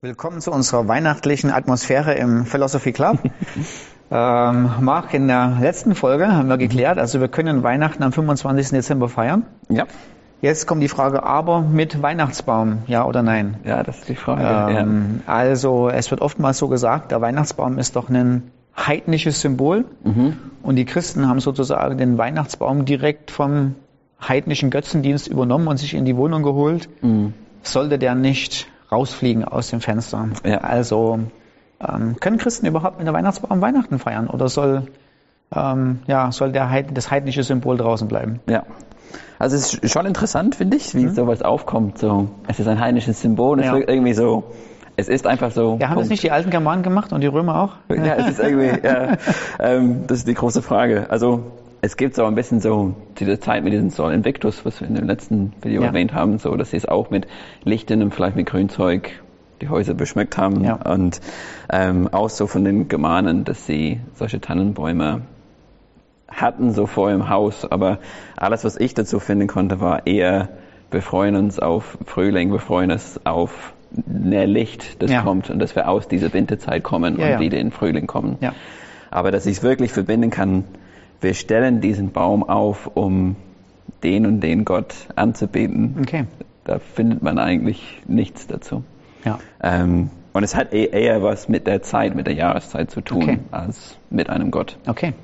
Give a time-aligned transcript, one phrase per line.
[0.00, 3.18] Willkommen zu unserer weihnachtlichen Atmosphäre im Philosophy Club.
[4.12, 8.68] ähm, Marc, in der letzten Folge haben wir geklärt, also wir können Weihnachten am 25.
[8.68, 9.44] Dezember feiern.
[9.68, 9.86] Ja.
[10.40, 13.56] Jetzt kommt die Frage, aber mit Weihnachtsbaum, ja oder nein?
[13.64, 14.72] Ja, das ist die Frage.
[14.72, 20.36] Ähm, also es wird oftmals so gesagt, der Weihnachtsbaum ist doch ein heidnisches Symbol Mhm.
[20.62, 23.74] und die Christen haben sozusagen den Weihnachtsbaum direkt vom
[24.20, 26.88] heidnischen Götzendienst übernommen und sich in die Wohnung geholt.
[27.02, 27.34] Mhm.
[27.62, 30.28] Sollte der nicht rausfliegen aus dem Fenster?
[30.44, 30.58] Ja.
[30.58, 31.18] Also
[31.86, 34.88] ähm, können Christen überhaupt mit der Weihnachtsbaum Weihnachten feiern oder soll
[35.54, 38.40] ähm, ja soll der Heid das heidnische Symbol draußen bleiben?
[38.48, 38.64] Ja.
[39.38, 41.98] Also es ist schon interessant, finde ich, wie sowas aufkommt.
[41.98, 43.70] So, es ist ein heidnisches Symbol, es Mhm.
[43.72, 43.76] Ja.
[43.78, 44.44] wirkt irgendwie so,
[44.96, 45.78] es ist einfach so.
[45.80, 46.10] Ja, haben das Punkt.
[46.10, 47.94] nicht die alten Germanen gemacht und die Römer auch?
[47.96, 49.16] Ja, es ist irgendwie, ja,
[49.60, 51.06] ähm, das ist die große Frage.
[51.08, 54.88] Also es gibt so ein bisschen so diese Zeit mit diesem Sol Invictus, was wir
[54.88, 55.88] in dem letzten Video Ja.
[55.88, 57.26] erwähnt haben, so dass sie es auch mit
[57.64, 59.10] Lichten und vielleicht mit Grünzeug
[59.60, 60.74] die Häuser beschmückt haben Ja.
[60.74, 61.20] und
[61.70, 65.22] ähm, auch so von den Germanen, dass sie solche Tannenbäume
[66.28, 67.98] hatten so vor im Haus, aber
[68.36, 70.50] alles, was ich dazu finden konnte, war eher,
[70.90, 73.72] wir freuen uns auf Frühling, wir freuen uns auf
[74.06, 75.22] mehr Licht, das Ja.
[75.22, 78.36] kommt und dass wir aus dieser Winterzeit kommen und wieder in Frühling kommen.
[78.40, 78.52] Ja.
[79.10, 80.64] Aber dass ich es wirklich verbinden kann,
[81.20, 83.36] wir stellen diesen Baum auf, um
[84.02, 85.96] den und den Gott anzubeten.
[86.00, 86.24] Okay.
[86.64, 88.84] Da findet man eigentlich nichts dazu.
[89.24, 89.38] Ja.
[89.62, 93.22] Ähm, und es hat eh- eher was mit der Zeit, mit der Jahreszeit zu tun,
[93.22, 93.38] Okay.
[93.50, 94.76] als mit einem Gott.
[94.86, 95.14] Okay.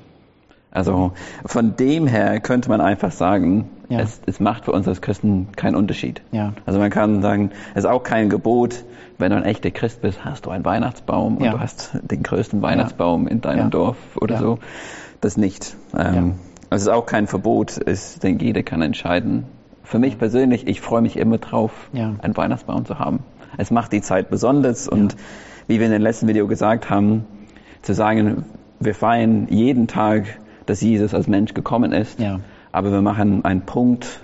[0.71, 1.13] Also
[1.45, 3.99] von dem her könnte man einfach sagen, Ja.
[4.01, 6.21] es, es macht für uns als Christen keinen Unterschied.
[6.33, 6.51] Ja.
[6.65, 8.83] Also man kann sagen, es ist auch kein Gebot,
[9.17, 11.51] wenn du ein echter Christ bist, hast du einen Weihnachtsbaum Ja.
[11.51, 13.69] und du hast den größten Weihnachtsbaum in deinem.
[13.69, 14.59] Dorf oder so.
[15.21, 15.75] Das nicht.
[15.97, 16.35] Ähm,
[16.69, 19.45] Es ist auch kein Verbot, ich denke, jeder kann entscheiden.
[19.83, 22.15] Für mich persönlich, ich freue mich immer drauf, Ja.
[22.21, 23.19] einen Weihnachtsbaum zu haben.
[23.57, 25.15] Es macht die Zeit besonders und
[25.67, 27.25] wie wir in dem letzten Video gesagt haben,
[27.81, 28.45] zu sagen,
[28.79, 30.25] wir feiern jeden Tag,
[30.65, 32.39] dass Jesus als Mensch gekommen ist, Ja.
[32.71, 34.19] aber wir machen einen Punkt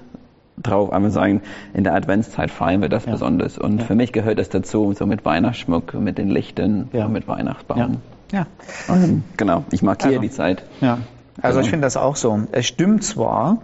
[0.62, 1.42] drauf, einmal sagen,
[1.74, 3.12] in der Adventszeit feiern wir das Ja.
[3.14, 3.58] besonders.
[3.58, 3.86] Und Ja.
[3.86, 7.08] für mich gehört das dazu, so mit Weihnachtsschmuck, mit den Lichtern, Ja.
[7.08, 7.98] mit Weihnachtsbaum.
[8.32, 8.46] Ja.
[8.88, 10.64] Und genau, ich markiere Also- die Zeit.
[10.82, 11.00] Ja,
[11.42, 11.66] also Genau.
[11.66, 12.42] ich finde das auch so.
[12.52, 13.60] Es stimmt zwar,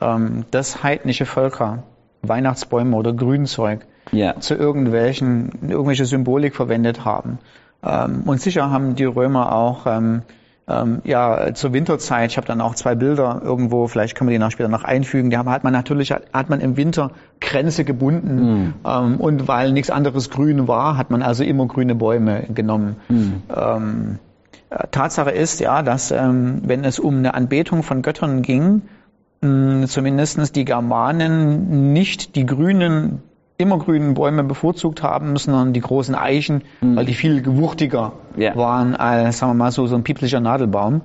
[0.00, 1.82] ähm, dass heidnische Völker
[2.22, 4.38] Weihnachtsbäume oder Grünzeug Ja.
[4.40, 7.38] zu irgendwelchen irgendwelche Symbolik verwendet haben.
[7.82, 10.22] Ähm, und sicher haben die Römer auch ähm,
[10.68, 12.30] ähm, ja zur Winterzeit.
[12.30, 13.86] Ich habe dann auch zwei Bilder irgendwo.
[13.86, 15.30] Vielleicht können wir die noch später noch einfügen.
[15.30, 17.10] Die haben, hat man natürlich hat man im Winter
[17.40, 22.44] Kränze gebunden ähm, und weil nichts anderes grün war, hat man also immer grüne Bäume
[22.54, 22.96] genommen.
[23.54, 24.18] Ähm,
[24.70, 28.82] äh, Tatsache ist ja, dass ähm, wenn es um eine Anbetung von Göttern ging,
[29.42, 33.22] zumindestens die Germanen nicht die grünen,
[33.60, 38.56] immergrünen Bäume bevorzugt haben, sondern die großen Eichen, weil die viel gewuchtiger Ja.
[38.56, 41.02] waren als, sagen wir mal, so, so ein pieplicher Nadelbaum.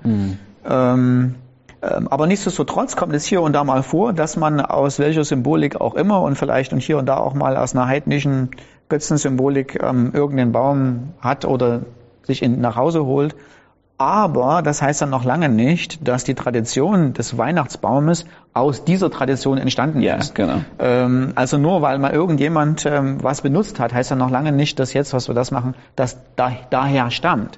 [0.67, 1.35] Ähm,
[1.81, 5.79] ähm, aber nichtsdestotrotz kommt es hier und da mal vor, dass man aus welcher Symbolik
[5.79, 8.49] auch immer und vielleicht und hier und da auch mal aus einer heidnischen
[8.89, 11.81] Götzensymbolik ähm, irgendeinen Baum hat oder
[12.23, 13.35] sich in, nach Hause holt.
[13.97, 19.57] Aber das heißt dann noch lange nicht, dass die Tradition des Weihnachtsbaumes aus dieser Tradition
[19.57, 20.35] entstanden Ja, ist.
[20.35, 20.57] genau.
[20.79, 24.79] Ähm, also nur weil mal irgendjemand ähm, was benutzt hat, heißt ja noch lange nicht,
[24.79, 27.57] dass jetzt, was wir das machen, das da, daher stammt.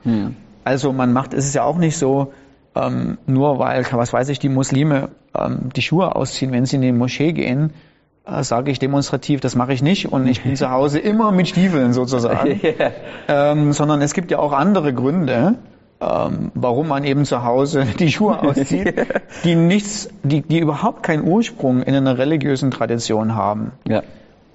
[0.64, 2.34] Also man macht, es ist ja auch nicht so,
[2.76, 6.84] ähm, nur weil, was weiß ich, die Muslime ähm, die Schuhe ausziehen, wenn sie in
[6.84, 7.74] die Moschee gehen,
[8.28, 11.48] äh, sage ich demonstrativ, das mache ich nicht und ich bin zu Hause immer mit
[11.48, 12.60] Stiefeln sozusagen.
[12.62, 12.92] Ja.
[13.28, 15.56] ähm, sondern es gibt ja auch andere Gründe,
[16.00, 18.94] ähm, warum man eben zu Hause die Schuhe auszieht,
[19.44, 23.72] die nichts, die, die überhaupt keinen Ursprung in einer religiösen Tradition haben.
[23.88, 24.04] Ja.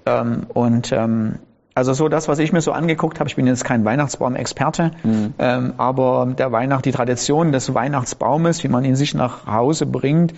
[0.05, 1.39] Ähm, und ähm,
[1.75, 4.91] also so das, was ich mir so angeguckt habe, ich bin jetzt kein Weihnachtsbaum-Experte,
[5.39, 10.35] ähm, aber der Weihnacht, die Tradition des Weihnachtsbaumes, wie man ihn sich nach Hause bringt,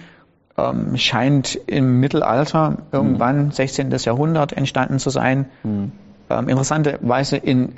[0.57, 3.91] ähm, scheint im Mittelalter irgendwann 16.
[3.91, 5.47] Jahrhundert entstanden zu sein.
[6.29, 7.73] Ähm, interessanterweise in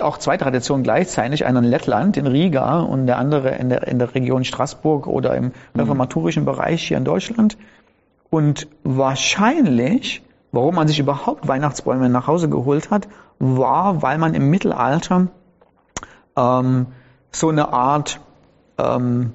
[0.00, 3.98] auch zwei Traditionen gleichzeitig, einer in Lettland, in Riga und der andere in der, in
[3.98, 7.58] der Region Straßburg oder im reformatorischen Bereich hier in Deutschland.
[8.30, 13.08] Und wahrscheinlich, warum man sich überhaupt Weihnachtsbäume nach Hause geholt hat,
[13.38, 15.28] war, weil man im Mittelalter
[16.36, 16.86] ähm,
[17.30, 18.20] so eine Art
[18.78, 19.32] ähm,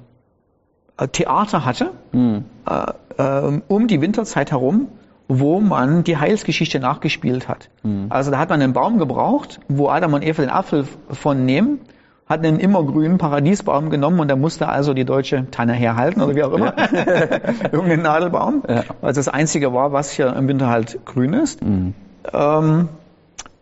[0.96, 4.88] äh, Theater hatte, äh, ähm, um die Winterzeit herum,
[5.32, 7.70] wo man die Heilsgeschichte nachgespielt hat.
[8.08, 11.78] Also da hat man einen Baum gebraucht, wo Adam und Eva den Apfel von nehmen,
[12.26, 16.42] hat einen immergrünen Paradiesbaum genommen und da musste also die deutsche Tanne herhalten oder wie
[16.42, 16.74] auch immer.
[17.72, 18.62] Irgendeinen Nadelbaum.
[18.68, 18.82] Ja.
[19.00, 21.60] Weil es das einzige war, was hier im Winter halt grün ist.
[21.62, 22.88] Ähm,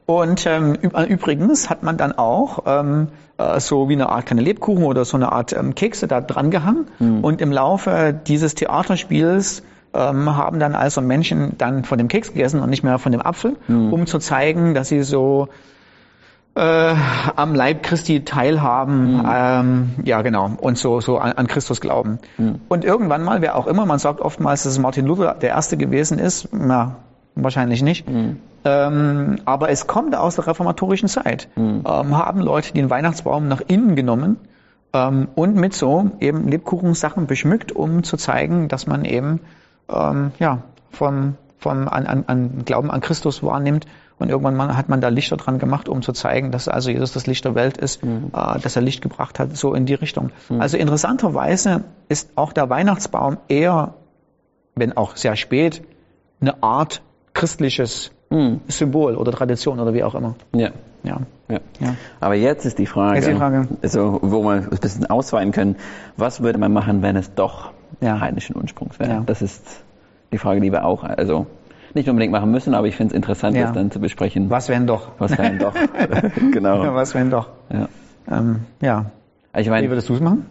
[0.07, 4.85] Und ähm, übrigens hat man dann auch ähm, äh, so wie eine Art kleine Lebkuchen
[4.85, 6.87] oder so eine Art ähm, Kekse da dran gehangen.
[6.99, 7.23] Mhm.
[7.23, 9.63] Und im Laufe dieses Theaterspiels
[9.95, 13.23] ähm, haben dann also Menschen dann von dem Keks gegessen und nicht mehr von dem
[13.23, 13.93] Apfel, mhm.
[13.93, 15.49] um zu zeigen, dass sie so
[16.55, 16.95] äh,
[17.37, 19.29] am Leib Christi teilhaben, mhm.
[19.33, 22.19] ähm, ja genau, und so, so an, an Christus glauben.
[22.37, 22.61] Mhm.
[22.69, 26.19] Und irgendwann mal, wer auch immer, man sagt oftmals, dass Martin Luther der Erste gewesen
[26.19, 26.97] ist, na,
[27.35, 28.09] wahrscheinlich nicht.
[28.09, 28.41] Mhm.
[28.65, 31.49] Ähm, aber es kommt aus der reformatorischen Zeit.
[31.55, 31.85] Mhm.
[31.87, 34.37] Ähm, haben Leute den Weihnachtsbaum nach innen genommen
[34.93, 39.41] ähm, und mit so eben Lebkuchensachen beschmückt, um zu zeigen, dass man eben
[39.89, 43.87] ähm, ja vom, vom an, an, an Glauben an Christus wahrnimmt
[44.19, 47.13] und irgendwann mal hat man da Lichter dran gemacht, um zu zeigen, dass also Jesus
[47.13, 48.31] das Licht der Welt ist, mhm.
[48.35, 50.31] äh, dass er Licht gebracht hat, so in die Richtung.
[50.49, 50.61] Mhm.
[50.61, 53.95] Also interessanterweise ist auch der Weihnachtsbaum eher,
[54.75, 55.83] wenn auch sehr spät,
[56.41, 57.03] eine Art
[57.33, 58.61] christliches mhm.
[58.67, 60.35] Symbol oder Tradition oder wie auch immer.
[60.55, 60.71] Ja.
[61.05, 61.21] Ja.
[61.49, 61.61] ja.
[61.79, 61.95] ja.
[62.19, 63.69] Aber jetzt ist die Frage, jetzt die Frage.
[63.83, 65.77] Also, wo wir ein bisschen ausweiten können,
[66.17, 67.71] was würde man machen, wenn es doch
[68.01, 68.21] ja.
[68.21, 69.11] heidnischen Ursprungs wäre?
[69.11, 69.23] Ja.
[69.25, 69.83] Das ist
[70.33, 71.47] die Frage, die wir auch, also
[71.95, 73.65] nicht unbedingt machen müssen, aber ich finde es interessant, ja.
[73.65, 74.51] das dann zu besprechen.
[74.51, 75.13] Was wenn doch?
[75.19, 75.75] Was wenn doch?
[76.53, 76.95] genau.
[76.95, 77.49] Was wenn doch?
[77.73, 77.89] Ja.
[78.31, 79.07] Ähm, ja.
[79.57, 80.47] Ich mein, wie würdest du es machen?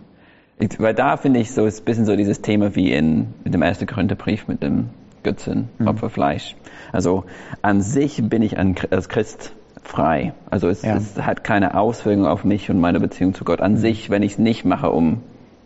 [0.59, 3.51] Ich, weil da finde ich so ist ein bisschen so dieses Thema wie in, in
[3.51, 4.89] dem ersten Korintherbrief mit dem
[5.23, 5.87] Götzen, mhm.
[5.87, 6.55] Opferfleisch.
[6.91, 7.25] Also
[7.61, 9.53] an sich bin ich als Christ
[9.83, 10.33] frei.
[10.49, 10.95] Also es, ja.
[10.95, 13.77] es, hat keine Auswirkungen auf mich und meine Beziehung zu Gott an mhm.
[13.77, 15.21] sich, wenn ich es nicht mache, um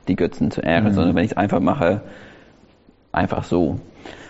[0.08, 0.94] die Götzen zu ehren, mhm.
[0.94, 2.02] sondern wenn ich es einfach mache,
[3.12, 3.80] einfach so.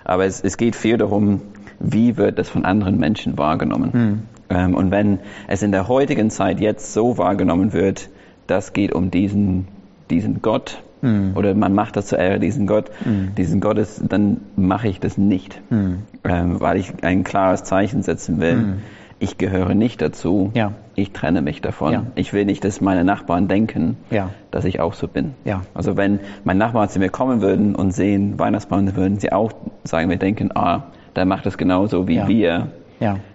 [0.04, 1.42] Aber es, es geht viel darum,
[1.80, 3.92] wie wird das von anderen Menschen wahrgenommen.
[3.94, 4.56] Mhm.
[4.56, 8.10] Ähm, und wenn es in der heutigen Zeit jetzt so wahrgenommen wird,
[8.48, 9.68] das geht um diesen,
[10.10, 11.34] diesen Gott, mhm.
[11.36, 13.34] oder man macht das zur Ehre diesen Gott, mhm.
[13.38, 16.00] diesen Gottes, dann mache ich das nicht, hm.
[16.24, 18.74] ähm, weil ich ein klares Zeichen setzen will hm
[19.22, 20.74] ich gehöre nicht dazu, ja.
[20.96, 21.94] ich trenne mich davon.
[21.94, 22.06] Ja.
[22.16, 24.32] Ich will nicht, dass meine Nachbarn denken, ja.
[24.50, 25.36] dass ich auch so bin.
[25.76, 29.52] Also wenn meine Nachbarn zu mir kommen würden und sehen Weihnachtsbaum, würden sie auch
[29.84, 30.86] sagen, wir denken, ah,
[31.16, 32.70] der macht das genauso wie wir,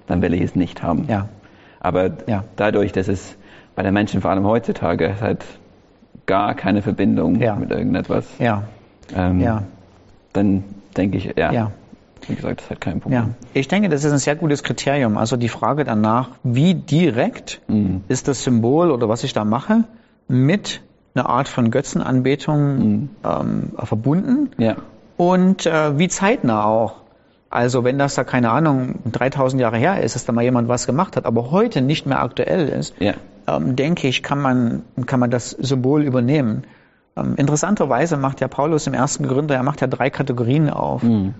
[0.09, 1.07] dann will ich es nicht haben.
[1.79, 2.11] Aber
[2.57, 3.37] dadurch, dass es
[3.77, 5.45] bei den Menschen, vor allem heutzutage, es hat
[6.27, 8.27] gar keine Verbindung mit irgendetwas,
[9.15, 9.41] ähm,
[10.33, 10.65] dann
[10.97, 11.71] denke ich, ja
[12.29, 13.21] wie gesagt, das ist halt kein Problem.
[13.21, 13.29] Ja.
[13.55, 15.17] Ich denke, das ist ein sehr gutes Kriterium.
[15.17, 18.03] Also die Frage danach, wie direkt mhm.
[18.09, 19.85] ist das Symbol oder was ich da mache
[20.29, 20.83] mit
[21.15, 23.09] einer Art von Götzenanbetung mhm.
[23.25, 24.77] ähm, verbunden ja.
[25.17, 26.97] und äh, wie zeitnah auch.
[27.49, 30.87] Also wenn das da, keine Ahnung, 3000 Jahre her ist, dass da mal jemand was
[30.87, 33.15] gemacht hat, aber heute nicht mehr aktuell ist, ja.
[33.47, 36.65] ähm, denke ich, kann man, kann man das Symbol übernehmen.
[37.17, 41.03] Ähm, interessanterweise macht ja Paulus im ersten Gründer, er macht ja drei Kategorien auf.
[41.03, 41.35] Mhm.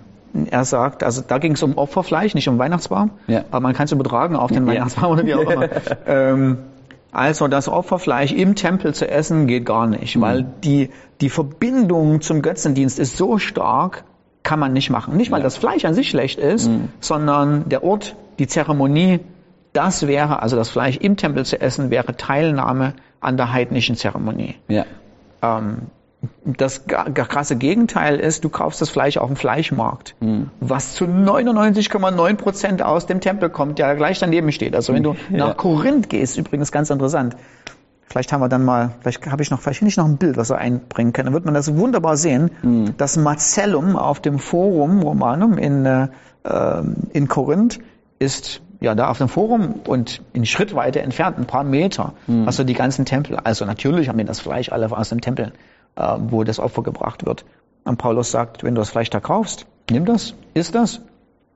[0.49, 3.43] Er sagt, also da ging es um Opferfleisch, nicht um Weihnachtsbaum, ja.
[3.49, 5.69] aber man kann es übertragen auf den Weihnachtsbaum oder wie auch immer.
[6.05, 6.57] ähm,
[7.11, 10.21] also das Opferfleisch im Tempel zu essen geht gar nicht, mhm.
[10.21, 10.89] weil die,
[11.21, 14.03] die Verbindung zum Götzendienst ist so stark,
[14.43, 15.17] kann man nicht machen.
[15.17, 15.43] Nicht, weil ja.
[15.43, 16.89] das Fleisch an sich schlecht ist, mhm.
[16.99, 19.19] sondern der Ort, die Zeremonie,
[19.73, 24.55] das wäre, also das Fleisch im Tempel zu essen, wäre Teilnahme an der heidnischen Zeremonie.
[24.67, 24.85] Ja.
[25.41, 25.87] Ähm,
[26.45, 30.49] das krasse Gegenteil ist, du kaufst das Fleisch auf dem Fleischmarkt, mhm.
[30.59, 34.75] was zu 99,9 Prozent aus dem Tempel kommt, der gleich daneben steht.
[34.75, 35.37] Also wenn du ja.
[35.37, 37.35] nach Korinth gehst, übrigens ganz interessant.
[38.09, 40.37] Vielleicht haben wir dann mal, vielleicht habe ich noch, vielleicht finde ich noch ein Bild,
[40.37, 41.27] was wir einbringen können.
[41.27, 42.51] Dann wird man das wunderbar sehen.
[42.63, 42.95] Mhm.
[42.97, 46.07] Das Marcellum auf dem Forum Romanum in, äh,
[47.11, 47.79] in Korinth
[48.17, 52.45] ist ja da auf dem Forum und in Schrittweite entfernt, ein paar Meter, mhm.
[52.45, 53.37] hast du die ganzen Tempel.
[53.37, 55.51] Also natürlich haben die das Fleisch alle aus dem Tempel
[56.29, 57.45] wo das Opfer gebracht wird.
[57.83, 61.01] Und Paulus sagt, wenn du das Fleisch da kaufst, nimm das, isst das,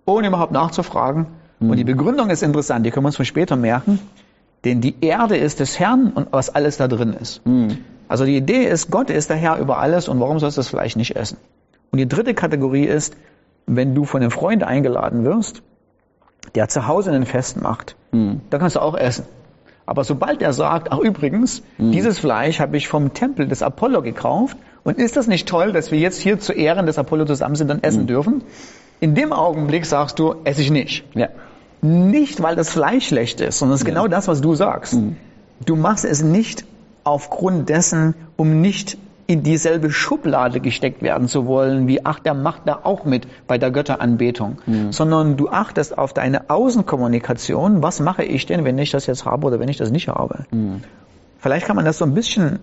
[0.06, 1.28] ohne überhaupt nachzufragen.
[1.60, 1.70] Mhm.
[1.70, 4.00] Und die Begründung ist interessant, die können wir uns für später merken.
[4.64, 7.46] Denn die Erde ist des Herrn und was alles da drin ist.
[7.46, 7.80] Mhm.
[8.08, 10.70] Also die Idee ist, Gott ist der Herr über alles und warum sollst du das
[10.70, 11.38] Fleisch nicht essen?
[11.92, 13.16] Und die dritte Kategorie ist,
[13.66, 15.64] wenn du von einem Freund eingeladen wirst,
[16.56, 18.42] der zu Hause einen Fest macht, mhm.
[18.50, 19.26] dann kannst du auch essen.
[19.86, 21.92] Aber sobald er sagt, ach übrigens, mhm.
[21.92, 25.92] dieses Fleisch habe ich vom Tempel des Apollo gekauft und ist das nicht toll, dass
[25.92, 28.08] wir jetzt hier zu Ehren des Apollo zusammen sind und essen mhm.
[28.08, 28.44] dürfen?
[29.00, 31.04] In dem Augenblick sagst du, esse ich nicht.
[31.16, 31.30] Ja.
[31.82, 33.94] Nicht, weil das Fleisch schlecht ist, sondern es ist ja.
[33.94, 34.94] genau das, was du sagst.
[34.94, 35.18] Mhm.
[35.66, 36.66] Du machst es nicht
[37.04, 38.98] aufgrund dessen, um nicht
[39.32, 43.58] in dieselbe Schublade gesteckt werden zu wollen, wie ach, der macht da auch mit bei
[43.58, 44.92] der Götteranbetung, mhm.
[44.92, 49.48] sondern du achtest auf deine Außenkommunikation, was mache ich denn, wenn ich das jetzt habe
[49.48, 50.44] oder wenn ich das nicht habe.
[50.52, 50.84] Mhm.
[51.40, 52.60] Vielleicht kann man das so ein bisschen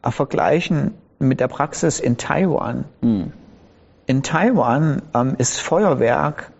[0.00, 2.84] vergleichen mit der Praxis in Taiwan.
[3.00, 3.32] Mhm.
[4.06, 6.52] In Taiwan ähm, ist Feuerwerk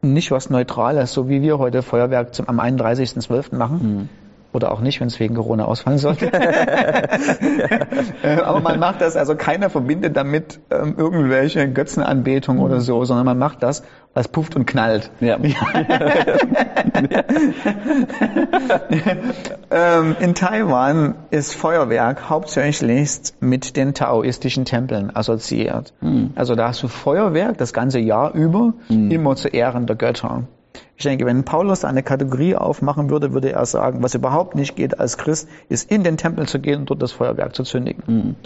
[0.00, 3.56] nicht was Neutrales, so wie wir heute Feuerwerk zum, am 31.12.
[3.56, 4.08] machen.
[4.58, 6.32] Oder auch nicht, wenn es wegen Corona ausfallen sollte.
[8.22, 13.24] Äh, Aber man macht das, also keiner verbindet damit ähm, irgendwelche Götzenanbetung oder so, sondern
[13.26, 13.84] man macht das,
[14.14, 15.10] was pufft und knallt.
[15.20, 15.38] Ja.
[19.70, 23.10] Ähm, in Taiwan ist Feuerwerk hauptsächlich
[23.40, 25.92] mit den taoistischen Tempeln assoziiert.
[26.34, 30.44] Also da hast du Feuerwerk das ganze Jahr über, immer zu Ehren der Götter.
[30.96, 34.98] Ich denke, wenn Paulus eine Kategorie aufmachen würde, würde er sagen, was überhaupt nicht geht
[34.98, 38.36] als Christ, ist in den Tempel zu gehen und dort das Feuerwerk zu zündigen.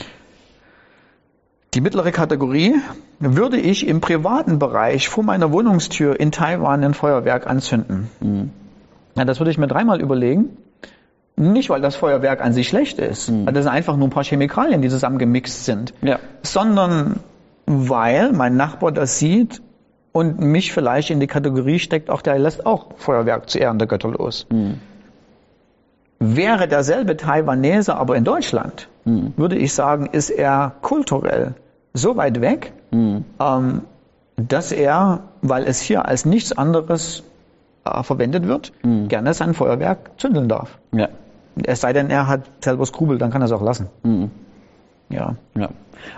[1.75, 2.75] Die mittlere Kategorie
[3.19, 8.51] würde ich im privaten Bereich vor meiner Wohnungstür in Taiwan ein Feuerwerk anzünden.
[9.15, 10.57] Ja, das würde ich mir dreimal überlegen.
[11.37, 14.23] Nicht, weil das Feuerwerk an sich schlecht ist, weil das sind einfach nur ein paar
[14.25, 16.19] Chemikalien, die zusammengemixt sind, Ja.
[16.43, 17.21] sondern
[17.65, 19.63] weil mein Nachbar das sieht
[20.13, 23.89] und mich vielleicht in die Kategorie steckt, auch der lässt auch Feuerwerk zu Ehren der
[23.89, 24.47] Götter los.
[26.19, 31.55] Wäre derselbe Taiwanese aber in Deutschland, würde ich sagen, ist er kulturell
[31.95, 33.83] so weit weg, ähm,
[34.37, 37.23] dass er, weil es hier als nichts anderes
[37.85, 38.73] äh, verwendet wird,
[39.09, 40.79] gerne sein Feuerwerk zündeln darf.
[40.93, 41.09] Ja.
[41.65, 43.89] Es sei denn, er hat selber Skrubel, dann kann er es auch lassen.
[45.13, 45.37] Ja.
[45.57, 45.69] Ja.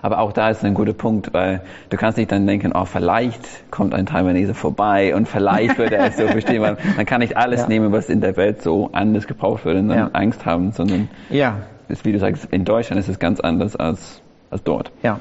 [0.00, 1.60] Aber auch da ist ein guter Punkt, weil
[1.90, 6.06] du kannst nicht dann denken, oh, vielleicht kommt ein Taiwanese vorbei und vielleicht wird er
[6.06, 7.68] es so verstehen, weil man kann nicht alles Ja.
[7.68, 10.10] nehmen, was in der Welt so anders gebraucht wird und dann Ja.
[10.14, 11.58] Angst haben, sondern Ja,
[11.88, 14.90] ist, wie du sagst, in Deutschland ist es ganz anders als, als dort.
[15.02, 15.20] ja,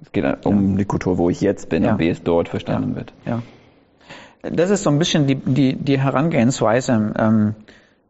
[0.00, 3.12] Es geht um die Kultur, wo ich jetzt bin und wie es dort verstanden wird.
[3.26, 3.42] ja.
[4.44, 7.12] Das ist so ein bisschen die, die, die Herangehensweise.
[7.16, 7.54] Ähm,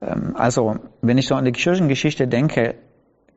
[0.00, 2.74] ähm, also, wenn ich so an die Kirchengeschichte denke,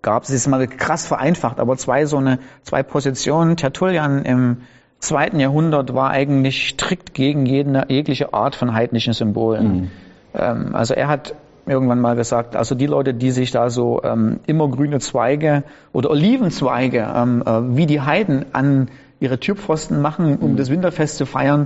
[0.06, 3.58] gab es, ist mal krass vereinfacht, aber zwei so eine, zwei Positionen.
[3.58, 4.58] Tertullian im
[5.00, 9.90] zweiten Jahrhundert war eigentlich strikt gegen jede, jegliche Art von heidnischen Symbolen.
[10.36, 11.34] Ähm, also er hat
[11.66, 16.12] irgendwann mal gesagt, also die Leute, die sich da so ähm, immer grüne Zweige oder
[16.12, 21.66] Olivenzweige ähm, äh, wie die Heiden an ihre Türpfosten machen, um das Winterfest zu feiern,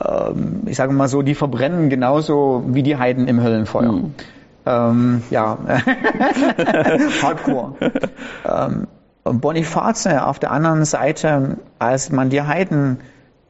[0.00, 3.90] ähm, ich sage mal so, die verbrennen genauso wie die Heiden im Höllenfeuer.
[4.70, 5.58] Ähm, ja,
[7.22, 7.74] Hardcore.
[8.44, 8.86] ähm,
[9.24, 13.00] Boniface auf der anderen Seite, als man die Heiden,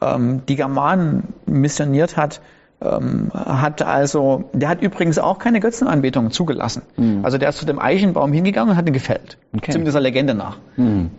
[0.01, 2.41] ähm, die Germanen missioniert hat,
[2.83, 6.83] ähm, hat also, der hat übrigens auch keine Götzenanbetung zugelassen.
[7.23, 9.39] Also der ist zu dem Eichenbaum hingegangen und hat ihn gefällt.
[9.55, 9.73] Okay.
[9.73, 10.57] Zumindest der Legende nach.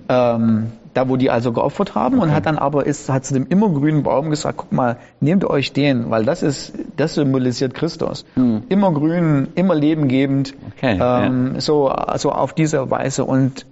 [0.09, 3.47] Ähm, da, wo die also geopfert haben und hat dann aber ist, hat zu dem
[3.47, 8.25] immergrünen Baum gesagt, guck mal, nehmt euch den, weil das ist, das symbolisiert Christus.
[8.69, 13.65] Immergrün, immer lebengebend, Okay, ähm, so, also auf diese Weise und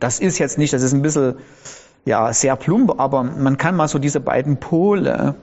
[0.00, 1.34] das ist jetzt nicht, das ist ein bisschen,
[2.04, 5.34] ja, sehr plump, aber man kann mal so diese beiden Pole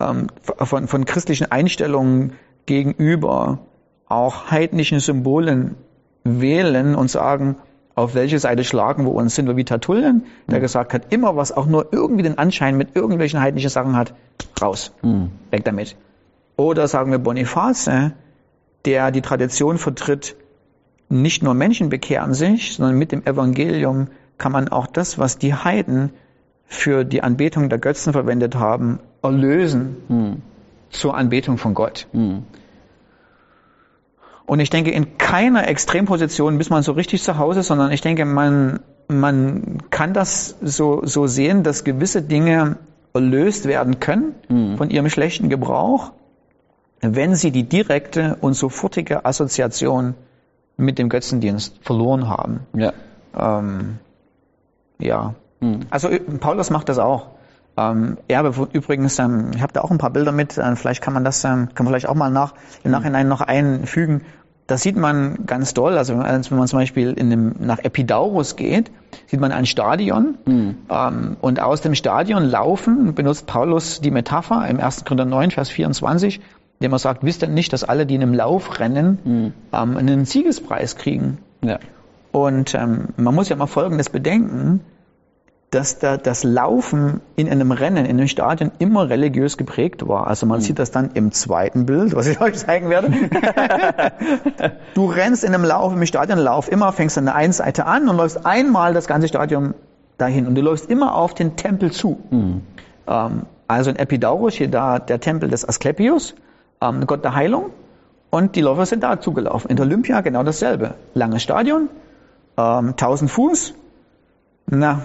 [0.00, 2.32] ähm, von, von christlichen Einstellungen
[2.66, 3.58] gegenüber
[4.06, 5.76] auch heidnischen Symbolen
[6.24, 7.56] wählen und sagen,
[7.94, 9.34] auf welche Seite schlagen wir uns?
[9.34, 12.96] Sind wir wie Tertullian, der gesagt hat, immer was auch nur irgendwie den Anschein mit
[12.96, 14.14] irgendwelchen heidnischen Sachen hat,
[14.60, 14.92] raus,
[15.50, 15.96] weg damit.
[16.56, 17.90] Oder sagen wir Boniface,
[18.84, 20.36] der die Tradition vertritt,
[21.08, 25.54] nicht nur Menschen bekehren sich, sondern mit dem Evangelium kann man auch das, was die
[25.54, 26.10] Heiden
[26.66, 30.42] für die Anbetung der Götzen verwendet haben, erlösen
[30.90, 32.06] zur Anbetung von Gott.
[34.46, 38.24] Und ich denke, in keiner Extremposition bis man so richtig zu Hause, sondern ich denke,
[38.24, 42.78] man, man kann das so, so sehen, dass gewisse Dinge
[43.14, 44.34] erlöst werden können
[44.76, 46.12] von ihrem schlechten Gebrauch,
[47.00, 50.14] wenn sie die direkte und sofortige Assoziation
[50.76, 52.60] mit dem Götzendienst verloren haben.
[52.74, 52.92] Ja.
[53.36, 53.98] Ähm,
[54.98, 55.34] ja.
[55.90, 57.28] Also äh, Paulus macht das auch.
[57.76, 61.02] Ähm, er bew- übrigens, ähm, ich habe da auch ein paar Bilder mit, äh, vielleicht
[61.02, 64.22] kann man das, ähm, kann man vielleicht auch mal nach, im Nachhinein noch einfügen.
[64.66, 66.22] Das sieht man ganz doll, also wenn
[66.58, 68.92] man zum Beispiel in dem, nach Epidaurus geht,
[69.26, 74.78] sieht man ein Stadion ähm, und aus dem Stadion laufen, benutzt Paulus die Metapher im
[74.78, 75.04] 1.
[75.04, 76.40] Korinther 9, Vers 24,
[76.78, 79.18] indem er sagt, wisst ihr nicht, dass alle, die in einem Lauf rennen,
[79.72, 81.38] ähm, einen Siegespreis kriegen?
[81.64, 81.80] Ja.
[82.30, 84.82] Und ähm, man muss ja mal Folgendes bedenken,
[85.70, 90.26] dass da das Laufen in einem Rennen, in einem Stadion immer religiös geprägt war.
[90.26, 93.12] Also man sieht das dann im zweiten Bild, was ich euch zeigen werde.
[94.94, 98.16] du rennst in einem Lauf, im Stadionlauf immer, fängst an der einen Seite an und
[98.16, 99.74] läufst einmal das ganze Stadion
[100.18, 100.48] dahin.
[100.48, 102.18] Und du läufst immer auf den Tempel zu.
[103.06, 106.34] Ähm, also in Epidaurus hier da der Tempel des Asklepios,
[106.80, 107.66] ähm, Gott der Heilung.
[108.30, 109.70] Und die Läufer sind da zugelaufen.
[109.70, 110.94] In der Olympia genau dasselbe.
[111.14, 111.88] Langes Stadion,
[112.56, 113.74] ähm, 1000 Fuß.
[114.66, 115.02] Na,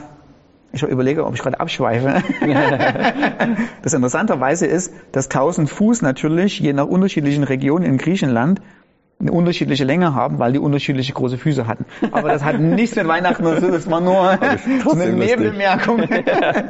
[0.75, 2.21] Ich überlege, ob ich gerade abschweife.
[3.81, 8.59] das interessanterweise ist, dass 1000 Fuß natürlich je nach unterschiedlichen Regionen in Griechenland
[9.21, 11.85] eine unterschiedliche Länge haben, weil die unterschiedliche große Füße hatten.
[12.11, 14.31] Aber das hat nichts mit Weihnachten zu tun, das war nur
[14.91, 16.01] eine Nebenbemerkung.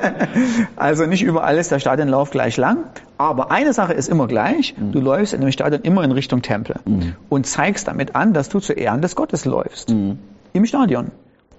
[0.75, 2.83] also nicht überall ist der Stadionlauf gleich lang,
[3.17, 6.75] aber eine Sache ist immer gleich, du läufst in dem Stadion immer in Richtung Tempel
[6.85, 7.15] mhm.
[7.29, 9.89] und zeigst damit an, dass du zu Ehren des Gottes läufst.
[9.89, 10.19] Mhm.
[10.53, 11.09] Im Stadion,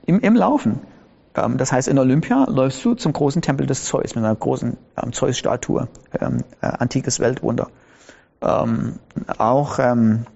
[0.06, 0.78] im, im Laufen.
[1.36, 4.76] Ähm, das heißt, in Olympia läufst du zum großen Tempel des Zeus mit einer großen
[5.02, 5.88] ähm, Zeus-Statue,
[6.20, 7.68] ähm, äh, antikes Weltwunder.
[8.42, 8.94] Ähm,
[9.38, 10.26] auch ähm,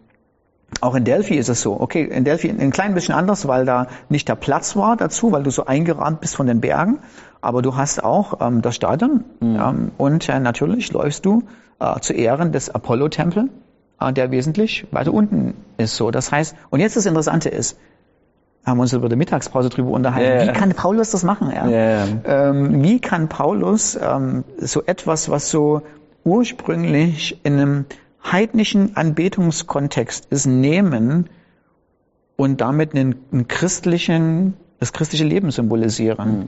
[0.80, 1.78] auch in Delphi ist es so.
[1.78, 5.42] Okay, in Delphi ein klein bisschen anders, weil da nicht der Platz war dazu, weil
[5.42, 7.00] du so eingerahmt bist von den Bergen.
[7.40, 9.92] Aber du hast auch ähm, das Stadion mhm.
[9.98, 11.42] und äh, natürlich läufst du
[11.80, 13.48] äh, zu Ehren des Apollo-Tempel,
[14.00, 15.96] äh, der wesentlich weiter unten ist.
[15.96, 17.78] So, das heißt, und jetzt das Interessante ist,
[18.64, 20.44] haben wir uns über die Mittagspause drüber unterhalten.
[20.44, 20.54] Yeah.
[20.54, 21.50] Wie kann Paulus das machen?
[21.50, 21.66] Ja?
[21.66, 22.06] Yeah.
[22.24, 25.82] Ähm, wie kann Paulus ähm, so etwas, was so
[26.24, 27.84] ursprünglich in einem
[28.22, 31.30] heidnischen Anbetungskontext ist, nehmen
[32.36, 36.30] und damit einen, einen christlichen, das christliche Leben symbolisieren.
[36.30, 36.46] Mhm.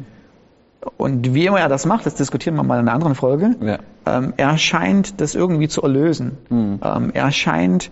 [0.96, 3.54] Und wie immer er das macht, das diskutieren wir mal in einer anderen Folge.
[3.60, 3.78] Ja.
[4.04, 6.38] Ähm, er scheint das irgendwie zu erlösen.
[6.50, 6.80] Mhm.
[7.12, 7.90] Er scheint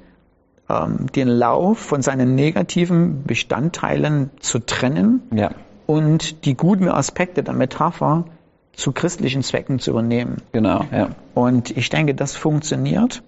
[1.15, 5.51] den Lauf von seinen negativen Bestandteilen zu trennen ja.
[5.87, 8.25] und die guten Aspekte der Metapher
[8.73, 10.39] zu christlichen Zwecken zu übernehmen.
[10.53, 10.85] Genau.
[10.93, 11.11] Ja.
[11.35, 13.23] Und ich denke, das funktioniert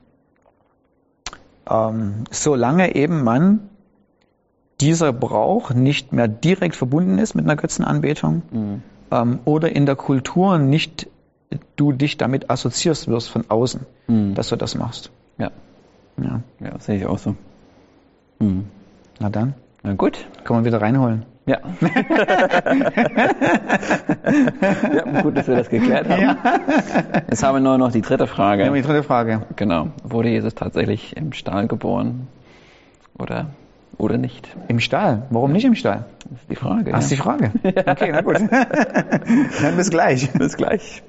[1.68, 3.70] ähm, solange eben man
[4.80, 8.82] dieser Brauch nicht mehr direkt verbunden ist mit einer Götzenanbetung mhm.
[9.10, 11.08] ähm, oder in der Kultur nicht
[11.76, 14.34] du dich damit assoziierst wirst von außen, mhm.
[14.34, 15.10] dass du das machst.
[15.38, 15.50] Ja.
[16.18, 17.34] Ja, ja sehe ich auch so.
[18.38, 18.66] Mhm.
[19.20, 19.54] Na dann.
[19.82, 20.26] Na gut.
[20.44, 21.24] Kann man wieder reinholen.
[21.44, 21.58] Ja.
[24.92, 25.22] ja.
[25.22, 26.22] Gut, dass wir das geklärt haben.
[26.22, 26.36] Ja.
[27.28, 28.64] Jetzt haben wir nur noch die dritte Frage.
[28.64, 29.42] Ja, die dritte Frage.
[29.56, 29.88] Genau.
[30.04, 32.28] Wurde Jesus tatsächlich im Stall geboren?
[33.18, 33.46] Oder,
[33.98, 34.48] oder nicht?
[34.68, 35.24] Im Stall?
[35.30, 36.04] Warum nicht im Stall?
[36.30, 36.92] Das ist die Frage.
[36.92, 37.50] Das ist die Frage.
[37.64, 38.36] Okay, na gut.
[39.62, 40.32] Dann bis gleich.
[40.32, 41.02] Bis gleich.